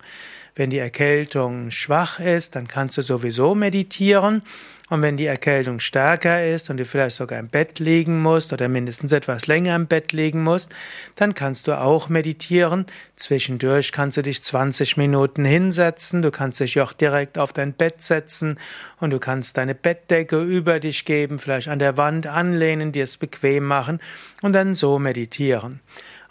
Wenn 0.55 0.70
die 0.70 0.77
Erkältung 0.77 1.72
schwach 1.72 2.20
ist, 2.20 2.55
dann 2.55 2.67
kannst 2.67 2.98
du 2.98 3.02
sowieso 3.02 3.55
meditieren. 3.55 4.44
Und 4.90 5.02
wenn 5.02 5.17
die 5.17 5.26
Erkältung 5.26 5.80
stärker 5.80 6.45
ist 6.48 6.70
und 6.70 6.77
du 6.77 6.86
vielleicht 6.86 7.16
sogar 7.16 7.40
im 7.40 7.48
Bett 7.48 7.80
liegen 7.80 8.22
musst 8.22 8.53
oder 8.53 8.67
mindestens 8.67 9.12
etwas 9.12 9.48
länger 9.48 9.76
im 9.76 9.88
Bett 9.88 10.14
liegen 10.14 10.44
musst, 10.44 10.72
dann 11.16 11.34
kannst 11.34 11.67
du 11.67 11.80
auch 11.80 12.09
meditieren. 12.09 12.86
Zwischendurch 13.16 13.91
kannst 13.91 14.17
du 14.17 14.22
dich 14.22 14.44
20 14.44 14.98
Minuten 14.98 15.45
hinsetzen, 15.45 16.22
du 16.22 16.31
kannst 16.31 16.59
dich 16.59 16.80
auch 16.81 16.94
direkt 16.94 17.38
auf 17.38 17.53
dein 17.53 17.73
Bett 17.73 18.02
setzen 18.02 18.59
und 19.00 19.12
du 19.12 19.20
kannst 19.20 19.58
deine 19.58 19.76
Bettdecke 19.76 20.41
über 20.41 20.80
dich 20.80 21.05
geben, 21.05 21.39
vielleicht 21.39 21.70
an 21.70 21.80
der 21.80 21.98
Wand 21.98 22.28
anlehnen, 22.28 22.91
dir 22.91 23.03
es 23.03 23.17
bequem 23.17 23.66
machen 23.66 24.00
und 24.41 24.53
dann 24.53 24.76
so 24.76 25.00
meditieren. 25.00 25.81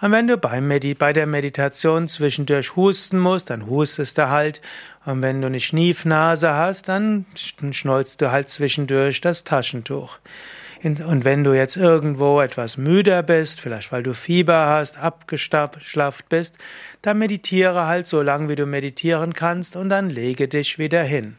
Und 0.00 0.12
wenn 0.12 0.28
du 0.28 0.36
beim 0.36 0.68
Medi 0.68 0.94
bei 0.94 1.12
der 1.12 1.26
Meditation 1.26 2.06
zwischendurch 2.06 2.76
husten 2.76 3.18
musst, 3.18 3.50
dann 3.50 3.66
hustest 3.66 4.18
du 4.18 4.28
halt. 4.28 4.60
Und 5.04 5.22
wenn 5.22 5.40
du 5.40 5.48
eine 5.48 5.58
Schniefnase 5.58 6.52
hast, 6.52 6.88
dann 6.88 7.26
schneuzt 7.34 8.20
du 8.20 8.30
halt 8.30 8.48
zwischendurch 8.48 9.20
das 9.20 9.42
Taschentuch. 9.44 10.18
Und 10.84 11.24
wenn 11.24 11.42
du 11.42 11.52
jetzt 11.54 11.76
irgendwo 11.76 12.40
etwas 12.40 12.76
müder 12.76 13.24
bist, 13.24 13.60
vielleicht 13.60 13.90
weil 13.90 14.04
du 14.04 14.14
Fieber 14.14 14.66
hast, 14.68 14.96
abgeschlafft 14.96 16.28
bist, 16.28 16.56
dann 17.02 17.18
meditiere 17.18 17.86
halt 17.86 18.06
so 18.06 18.22
lange, 18.22 18.48
wie 18.48 18.54
du 18.54 18.66
meditieren 18.66 19.34
kannst 19.34 19.74
und 19.74 19.88
dann 19.88 20.08
lege 20.08 20.46
dich 20.46 20.78
wieder 20.78 21.02
hin. 21.02 21.36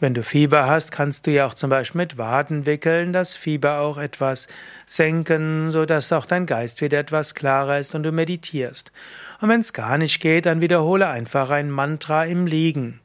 Wenn 0.00 0.14
du 0.14 0.22
Fieber 0.22 0.68
hast, 0.68 0.92
kannst 0.92 1.26
du 1.26 1.32
ja 1.32 1.46
auch 1.46 1.54
zum 1.54 1.70
Beispiel 1.70 2.00
mit 2.00 2.18
Waden 2.18 2.66
wickeln, 2.66 3.12
das 3.12 3.34
Fieber 3.34 3.80
auch 3.80 3.98
etwas 3.98 4.46
senken, 4.86 5.72
so 5.72 5.86
dass 5.86 6.12
auch 6.12 6.24
dein 6.24 6.46
Geist 6.46 6.80
wieder 6.80 7.00
etwas 7.00 7.34
klarer 7.34 7.80
ist 7.80 7.96
und 7.96 8.04
du 8.04 8.12
meditierst. 8.12 8.92
Und 9.40 9.48
wenn 9.48 9.60
es 9.60 9.72
gar 9.72 9.98
nicht 9.98 10.20
geht, 10.20 10.46
dann 10.46 10.60
wiederhole 10.60 11.08
einfach 11.08 11.50
ein 11.50 11.70
Mantra 11.70 12.26
im 12.26 12.46
Liegen. 12.46 13.00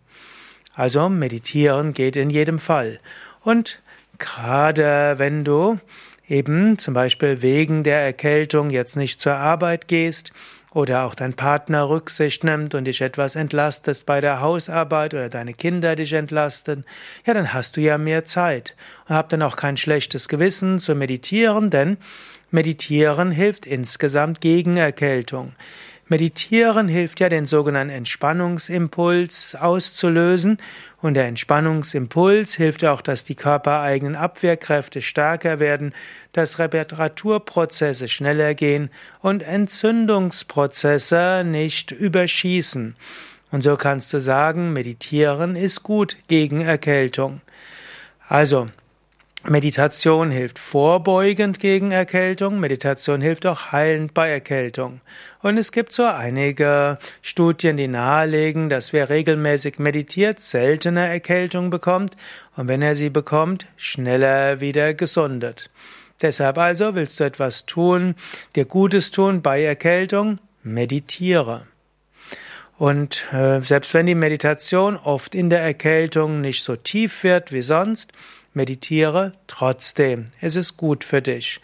Also 0.75 1.09
meditieren 1.09 1.93
geht 1.93 2.15
in 2.15 2.29
jedem 2.29 2.59
Fall. 2.59 2.99
Und 3.41 3.81
gerade 4.19 5.15
wenn 5.17 5.43
du 5.43 5.79
eben 6.27 6.77
zum 6.77 6.93
Beispiel 6.93 7.41
wegen 7.41 7.83
der 7.83 8.01
Erkältung 8.01 8.69
jetzt 8.69 8.97
nicht 8.97 9.19
zur 9.19 9.33
Arbeit 9.33 9.87
gehst 9.87 10.31
oder 10.73 11.05
auch 11.05 11.15
dein 11.15 11.33
Partner 11.33 11.87
Rücksicht 11.89 12.43
nimmt 12.43 12.75
und 12.75 12.85
dich 12.85 13.01
etwas 13.01 13.35
entlastest 13.35 14.05
bei 14.05 14.21
der 14.21 14.41
Hausarbeit 14.41 15.13
oder 15.13 15.29
deine 15.29 15.53
Kinder 15.53 15.95
dich 15.95 16.13
entlasten, 16.13 16.85
ja, 17.25 17.33
dann 17.33 17.53
hast 17.53 17.77
du 17.77 17.81
ja 17.81 17.97
mehr 17.97 18.25
Zeit 18.25 18.75
und 19.07 19.15
hab 19.15 19.29
dann 19.29 19.41
auch 19.41 19.55
kein 19.55 19.77
schlechtes 19.77 20.27
Gewissen 20.27 20.79
zu 20.79 20.95
meditieren, 20.95 21.69
denn 21.69 21.97
Meditieren 22.53 23.31
hilft 23.31 23.65
insgesamt 23.65 24.39
gegen 24.39 24.77
Erkältung. 24.77 25.53
Meditieren 26.13 26.87
hilft 26.89 27.19
ja, 27.21 27.27
den 27.27 27.47
sogenannten 27.47 27.91
Entspannungsimpuls 27.91 29.55
auszulösen. 29.55 30.59
Und 31.01 31.15
der 31.15 31.25
Entspannungsimpuls 31.25 32.53
hilft 32.53 32.85
auch, 32.85 33.01
dass 33.01 33.23
die 33.23 33.33
körpereigenen 33.33 34.15
Abwehrkräfte 34.15 35.01
stärker 35.01 35.59
werden, 35.59 35.91
dass 36.31 36.59
Reparaturprozesse 36.59 38.07
schneller 38.07 38.53
gehen 38.53 38.91
und 39.21 39.41
Entzündungsprozesse 39.41 41.43
nicht 41.47 41.91
überschießen. 41.91 42.95
Und 43.49 43.63
so 43.63 43.75
kannst 43.75 44.13
du 44.13 44.21
sagen, 44.21 44.71
meditieren 44.71 45.55
ist 45.55 45.81
gut 45.81 46.17
gegen 46.27 46.61
Erkältung. 46.61 47.41
Also, 48.27 48.67
Meditation 49.49 50.31
hilft 50.31 50.57
vorbeugend 50.57 51.59
gegen 51.59 51.91
Erkältung, 51.91 52.61
Meditation 52.61 53.19
hilft 53.19 53.45
auch 53.45 53.73
heilend 53.73 54.13
bei 54.13 54.29
Erkältung. 54.29 55.01
Und 55.41 55.57
es 55.57 55.73
gibt 55.73 55.91
so 55.91 56.05
einige 56.05 56.97
Studien, 57.21 57.75
die 57.75 57.89
nahelegen, 57.89 58.69
dass 58.69 58.93
wer 58.93 59.09
regelmäßig 59.09 59.79
meditiert, 59.79 60.39
seltener 60.39 61.07
Erkältung 61.07 61.69
bekommt 61.69 62.15
und 62.55 62.69
wenn 62.69 62.81
er 62.81 62.95
sie 62.95 63.09
bekommt, 63.09 63.65
schneller 63.75 64.61
wieder 64.61 64.93
gesundet. 64.93 65.69
Deshalb 66.21 66.57
also 66.57 66.95
willst 66.95 67.19
du 67.19 67.25
etwas 67.25 67.65
tun, 67.65 68.15
dir 68.55 68.63
Gutes 68.63 69.11
tun 69.11 69.41
bei 69.41 69.61
Erkältung, 69.61 70.39
meditiere. 70.63 71.67
Und 72.77 73.25
äh, 73.33 73.59
selbst 73.59 73.93
wenn 73.93 74.05
die 74.05 74.15
Meditation 74.15 74.95
oft 74.95 75.35
in 75.35 75.49
der 75.49 75.61
Erkältung 75.61 76.39
nicht 76.39 76.63
so 76.63 76.77
tief 76.77 77.25
wird 77.25 77.51
wie 77.51 77.61
sonst, 77.61 78.13
meditiere 78.55 79.33
trotzdem. 79.47 80.25
Es 80.41 80.55
ist 80.55 80.77
gut 80.77 81.03
für 81.03 81.21
dich. 81.21 81.59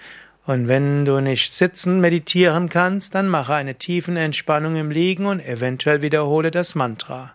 Und 0.45 0.67
wenn 0.67 1.05
du 1.05 1.19
nicht 1.19 1.51
sitzen 1.51 2.01
meditieren 2.01 2.69
kannst, 2.69 3.13
dann 3.13 3.27
mache 3.27 3.53
eine 3.53 3.75
tiefen 3.75 4.17
Entspannung 4.17 4.75
im 4.75 4.89
Liegen 4.89 5.25
und 5.27 5.39
eventuell 5.39 6.01
wiederhole 6.01 6.49
das 6.49 6.73
Mantra. 6.73 7.33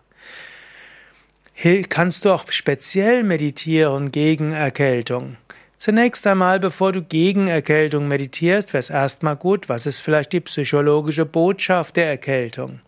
Kannst 1.87 2.25
du 2.25 2.31
auch 2.31 2.51
speziell 2.51 3.23
meditieren 3.23 4.11
gegen 4.11 4.51
Erkältung? 4.51 5.37
Zunächst 5.77 6.27
einmal, 6.27 6.59
bevor 6.59 6.91
du 6.91 7.01
gegen 7.01 7.47
Erkältung 7.47 8.07
meditierst, 8.07 8.73
wäre 8.73 8.79
es 8.79 8.89
erstmal 8.89 9.35
gut, 9.35 9.69
was 9.69 9.85
ist 9.85 10.01
vielleicht 10.01 10.33
die 10.33 10.41
psychologische 10.41 11.25
Botschaft 11.25 11.95
der 11.95 12.07
Erkältung? 12.07 12.81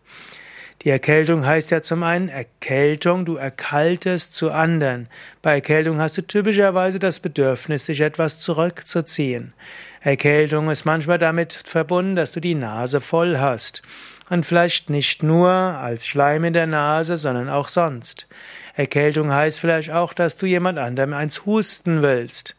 Die 0.83 0.89
Erkältung 0.91 1.45
heißt 1.45 1.71
ja 1.71 1.81
zum 1.81 2.03
einen 2.03 2.29
Erkältung, 2.29 3.25
du 3.25 3.35
erkaltest 3.35 4.33
zu 4.33 4.51
anderen. 4.51 5.09
Bei 5.41 5.55
Erkältung 5.55 5.99
hast 5.99 6.17
du 6.17 6.21
typischerweise 6.21 6.99
das 6.99 7.19
Bedürfnis, 7.19 7.87
sich 7.87 8.01
etwas 8.01 8.39
zurückzuziehen. 8.39 9.53
Erkältung 10.01 10.69
ist 10.69 10.85
manchmal 10.85 11.17
damit 11.17 11.53
verbunden, 11.53 12.15
dass 12.15 12.31
du 12.31 12.39
die 12.39 12.55
Nase 12.55 13.01
voll 13.01 13.39
hast. 13.39 13.81
Und 14.29 14.45
vielleicht 14.45 14.89
nicht 14.89 15.23
nur 15.23 15.49
als 15.49 16.05
Schleim 16.05 16.43
in 16.43 16.53
der 16.53 16.67
Nase, 16.67 17.17
sondern 17.17 17.49
auch 17.49 17.69
sonst. 17.69 18.27
Erkältung 18.75 19.33
heißt 19.33 19.59
vielleicht 19.59 19.91
auch, 19.91 20.13
dass 20.13 20.37
du 20.37 20.45
jemand 20.45 20.77
anderem 20.77 21.13
eins 21.13 21.45
husten 21.45 22.03
willst. 22.03 22.55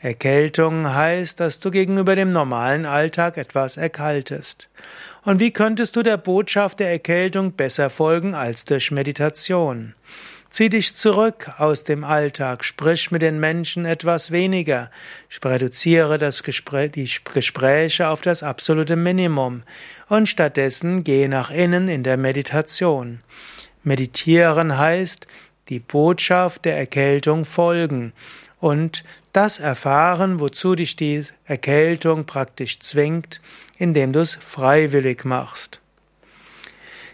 Erkältung 0.00 0.92
heißt, 0.92 1.40
dass 1.40 1.60
du 1.60 1.70
gegenüber 1.70 2.16
dem 2.16 2.30
normalen 2.30 2.84
Alltag 2.84 3.38
etwas 3.38 3.76
erkaltest. 3.78 4.68
Und 5.24 5.40
wie 5.40 5.52
könntest 5.52 5.96
du 5.96 6.02
der 6.02 6.18
Botschaft 6.18 6.80
der 6.80 6.90
Erkältung 6.90 7.52
besser 7.52 7.88
folgen 7.88 8.34
als 8.34 8.66
durch 8.66 8.90
Meditation? 8.90 9.94
Zieh 10.50 10.68
dich 10.68 10.94
zurück 10.94 11.50
aus 11.58 11.84
dem 11.84 12.04
Alltag, 12.04 12.64
sprich 12.64 13.10
mit 13.10 13.20
den 13.22 13.40
Menschen 13.40 13.84
etwas 13.84 14.30
weniger, 14.30 14.90
reduziere 15.44 16.18
das 16.18 16.42
Gespräch, 16.42 16.92
die 16.92 17.10
Gespräche 17.34 18.08
auf 18.08 18.20
das 18.20 18.42
absolute 18.42 18.96
Minimum 18.96 19.64
und 20.08 20.28
stattdessen 20.28 21.04
gehe 21.04 21.28
nach 21.28 21.50
innen 21.50 21.88
in 21.88 22.04
der 22.04 22.16
Meditation. 22.16 23.20
Meditieren 23.82 24.78
heißt, 24.78 25.26
die 25.68 25.80
Botschaft 25.80 26.64
der 26.64 26.78
Erkältung 26.78 27.44
folgen 27.44 28.12
und 28.60 29.04
das 29.36 29.60
erfahren, 29.60 30.40
wozu 30.40 30.74
dich 30.74 30.96
die 30.96 31.22
Erkältung 31.44 32.24
praktisch 32.24 32.80
zwingt, 32.80 33.42
indem 33.76 34.12
du 34.12 34.20
es 34.20 34.34
freiwillig 34.34 35.24
machst. 35.24 35.80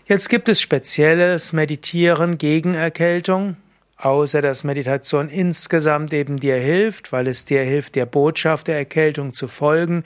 Jetzt 0.07 0.29
gibt 0.29 0.49
es 0.49 0.61
spezielles 0.61 1.53
Meditieren 1.53 2.39
gegen 2.39 2.75
Erkältung, 2.75 3.57
außer 3.97 4.41
dass 4.41 4.65
Meditation 4.65 5.29
insgesamt 5.29 6.13
eben 6.13 6.39
dir 6.39 6.57
hilft, 6.57 7.13
weil 7.13 7.27
es 7.27 7.45
dir 7.45 7.63
hilft, 7.63 7.95
der 7.97 8.07
Botschaft 8.07 8.69
der 8.69 8.77
Erkältung 8.77 9.33
zu 9.33 9.49
folgen 9.49 10.05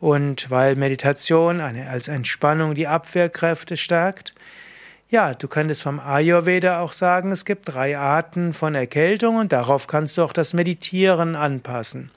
und 0.00 0.50
weil 0.50 0.76
Meditation 0.76 1.60
als 1.60 2.08
Entspannung 2.08 2.74
die 2.74 2.86
Abwehrkräfte 2.86 3.76
stärkt. 3.76 4.34
Ja, 5.14 5.32
du 5.32 5.46
könntest 5.46 5.82
vom 5.82 6.00
Ayurveda 6.00 6.80
auch 6.80 6.90
sagen, 6.90 7.30
es 7.30 7.44
gibt 7.44 7.72
drei 7.72 7.96
Arten 7.96 8.52
von 8.52 8.74
Erkältung 8.74 9.36
und 9.36 9.52
darauf 9.52 9.86
kannst 9.86 10.18
du 10.18 10.22
auch 10.22 10.32
das 10.32 10.54
Meditieren 10.54 11.36
anpassen. 11.36 12.10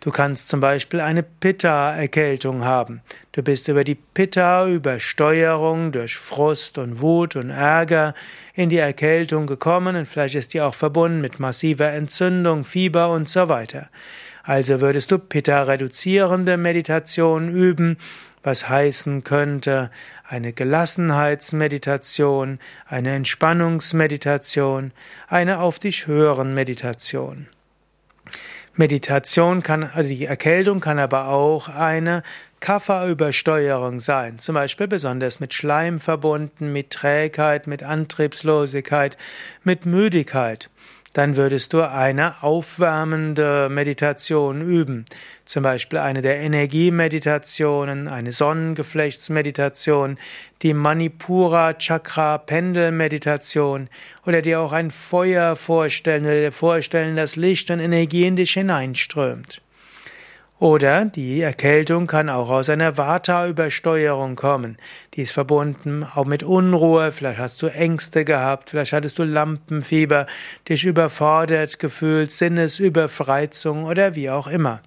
Du 0.00 0.10
kannst 0.10 0.48
zum 0.48 0.58
Beispiel 0.58 0.98
eine 0.98 1.22
Pitta-Erkältung 1.22 2.64
haben. 2.64 3.02
Du 3.30 3.44
bist 3.44 3.68
über 3.68 3.84
die 3.84 3.94
Pitta-Übersteuerung 3.94 5.92
durch 5.92 6.16
Frust 6.16 6.78
und 6.78 7.00
Wut 7.00 7.36
und 7.36 7.50
Ärger 7.50 8.14
in 8.52 8.68
die 8.68 8.78
Erkältung 8.78 9.46
gekommen 9.46 9.94
und 9.94 10.06
vielleicht 10.06 10.34
ist 10.34 10.54
die 10.54 10.60
auch 10.60 10.74
verbunden 10.74 11.20
mit 11.20 11.38
massiver 11.38 11.92
Entzündung, 11.92 12.64
Fieber 12.64 13.12
und 13.12 13.28
so 13.28 13.48
weiter. 13.48 13.90
Also 14.42 14.80
würdest 14.80 15.12
du 15.12 15.20
Pitta-reduzierende 15.20 16.56
Meditation 16.56 17.48
üben 17.48 17.96
was 18.42 18.68
heißen 18.68 19.24
könnte 19.24 19.90
eine 20.24 20.52
Gelassenheitsmeditation, 20.52 22.58
eine 22.86 23.14
Entspannungsmeditation, 23.14 24.92
eine 25.28 25.60
auf 25.60 25.78
dich 25.78 26.06
hören 26.06 26.52
Meditation. 26.54 27.48
Meditation 28.74 29.62
kann, 29.64 29.82
also 29.82 30.08
die 30.08 30.26
Erkältung 30.26 30.80
kann 30.80 31.00
aber 31.00 31.28
auch 31.28 31.68
eine 31.68 32.22
Kafferübersteuerung 32.60 33.98
sein, 33.98 34.38
zum 34.38 34.54
Beispiel 34.54 34.86
besonders 34.86 35.40
mit 35.40 35.52
Schleim 35.52 35.98
verbunden, 35.98 36.72
mit 36.72 36.90
Trägheit, 36.90 37.66
mit 37.66 37.82
Antriebslosigkeit, 37.82 39.16
mit 39.64 39.84
Müdigkeit 39.84 40.70
dann 41.18 41.34
würdest 41.34 41.72
du 41.72 41.82
eine 41.82 42.44
aufwärmende 42.44 43.68
Meditation 43.68 44.62
üben. 44.62 45.04
Zum 45.46 45.64
Beispiel 45.64 45.98
eine 45.98 46.22
der 46.22 46.38
Energiemeditationen, 46.38 48.06
eine 48.06 48.30
Sonnengeflechtsmeditation, 48.30 50.16
die 50.62 50.74
Manipura 50.74 51.74
Chakra 51.74 52.38
Pendelmeditation 52.38 53.88
oder 54.26 54.42
dir 54.42 54.60
auch 54.60 54.70
ein 54.70 54.92
Feuer 54.92 55.56
vorstellen, 55.56 56.24
oder 56.24 56.40
dir 56.40 56.52
vorstellen, 56.52 57.16
dass 57.16 57.34
Licht 57.34 57.72
und 57.72 57.80
Energie 57.80 58.24
in 58.24 58.36
dich 58.36 58.52
hineinströmt. 58.52 59.60
Oder 60.60 61.04
die 61.04 61.40
Erkältung 61.40 62.08
kann 62.08 62.28
auch 62.28 62.50
aus 62.50 62.68
einer 62.68 62.96
Vata-Übersteuerung 62.96 64.34
kommen. 64.34 64.76
Die 65.14 65.22
ist 65.22 65.30
verbunden 65.30 66.04
auch 66.04 66.24
mit 66.24 66.42
Unruhe, 66.42 67.12
vielleicht 67.12 67.38
hast 67.38 67.62
du 67.62 67.68
Ängste 67.68 68.24
gehabt, 68.24 68.70
vielleicht 68.70 68.92
hattest 68.92 69.20
du 69.20 69.22
Lampenfieber, 69.22 70.26
dich 70.68 70.84
überfordert 70.84 71.78
gefühlt, 71.78 72.32
Sinnesüberfreizung 72.32 73.84
oder 73.84 74.16
wie 74.16 74.30
auch 74.30 74.48
immer. 74.48 74.80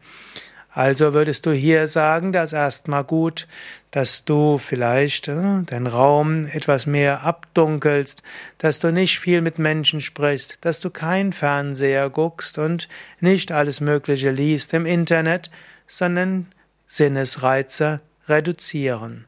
Also 0.74 1.14
würdest 1.14 1.46
du 1.46 1.52
hier 1.52 1.88
sagen, 1.88 2.32
dass 2.32 2.54
erstmal 2.54 3.04
gut, 3.04 3.48
dass 3.92 4.24
du 4.24 4.58
vielleicht 4.58 5.28
äh, 5.28 5.64
den 5.64 5.86
Raum 5.86 6.48
etwas 6.48 6.86
mehr 6.86 7.24
abdunkelst, 7.24 8.24
dass 8.58 8.80
du 8.80 8.92
nicht 8.92 9.20
viel 9.20 9.42
mit 9.42 9.60
Menschen 9.60 10.00
sprichst, 10.00 10.60
dass 10.62 10.80
du 10.80 10.90
kein 10.90 11.34
Fernseher 11.34 12.10
guckst 12.10 12.58
und 12.58 12.88
nicht 13.20 13.52
alles 13.52 13.82
Mögliche 13.82 14.32
liest 14.32 14.74
im 14.74 14.86
Internet, 14.86 15.52
sondern 15.88 16.48
Sinnesreize 16.88 18.00
reduzieren. 18.30 19.26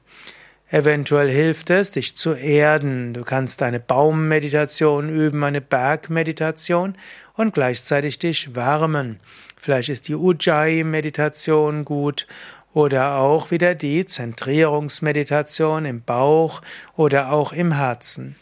Eventuell 0.73 1.29
hilft 1.29 1.69
es, 1.69 1.91
dich 1.91 2.15
zu 2.15 2.33
erden. 2.33 3.13
Du 3.13 3.21
kannst 3.21 3.61
eine 3.61 3.79
Baummeditation 3.79 5.07
üben, 5.07 5.43
eine 5.43 5.61
Bergmeditation 5.61 6.95
und 7.35 7.53
gleichzeitig 7.53 8.17
dich 8.17 8.55
wärmen. 8.55 9.19
Vielleicht 9.55 9.89
ist 9.89 10.07
die 10.07 10.15
Ujjayi-Meditation 10.15 11.85
gut 11.85 12.25
oder 12.73 13.17
auch 13.17 13.51
wieder 13.51 13.75
die 13.75 14.07
Zentrierungsmeditation 14.07 15.85
im 15.85 16.01
Bauch 16.01 16.63
oder 16.95 17.31
auch 17.31 17.53
im 17.53 17.73
Herzen. 17.73 18.35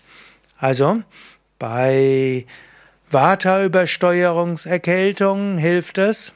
Also 0.57 1.01
bei 1.59 2.45
Vata-Übersteuerungserkältung 3.09 5.57
hilft 5.57 5.97
es, 5.97 6.33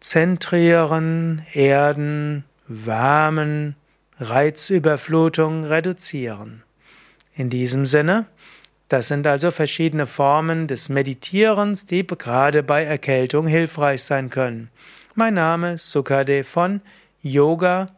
zentrieren, 0.00 1.42
erden, 1.52 2.44
wärmen, 2.66 3.76
Reizüberflutung 4.22 5.64
reduzieren. 5.64 6.62
In 7.34 7.50
diesem 7.50 7.86
Sinne, 7.86 8.26
das 8.88 9.08
sind 9.08 9.26
also 9.26 9.50
verschiedene 9.50 10.06
Formen 10.06 10.66
des 10.66 10.88
Meditierens, 10.88 11.86
die 11.86 12.06
gerade 12.06 12.62
bei 12.62 12.84
Erkältung 12.84 13.46
hilfreich 13.46 14.02
sein 14.02 14.30
können. 14.30 14.70
Mein 15.14 15.34
Name 15.34 15.74
ist 15.74 15.90
Sukade 15.90 16.44
von 16.44 16.80
yoga-vidya.de 17.22 17.92